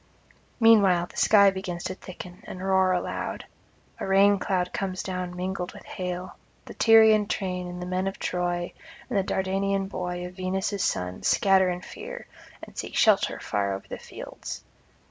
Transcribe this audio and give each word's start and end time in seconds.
[160 0.57 0.63
194]Meanwhile 1.11 1.11
the 1.11 1.15
sky 1.25 1.51
begins 1.51 1.83
to 1.83 1.93
thicken 1.93 2.41
and 2.47 2.59
roar 2.65 2.91
aloud. 2.91 3.45
A 3.99 4.07
rain 4.07 4.39
cloud 4.39 4.73
comes 4.73 5.03
down 5.03 5.35
mingled 5.35 5.73
with 5.73 5.83
hail; 5.85 6.37
the 6.65 6.73
Tyrian 6.73 7.27
train 7.27 7.67
and 7.67 7.79
the 7.79 7.85
men 7.85 8.07
of 8.07 8.17
Troy, 8.17 8.73
and 9.11 9.19
the 9.19 9.23
Dardanian 9.23 9.85
boy 9.87 10.25
of 10.25 10.33
Venus' 10.33 10.83
son 10.83 11.21
scatter 11.21 11.69
in 11.69 11.81
fear, 11.81 12.25
and 12.63 12.75
seek 12.75 12.95
shelter 12.95 13.39
far 13.39 13.73
over 13.75 13.87
the 13.87 13.99
fields. 13.99 14.63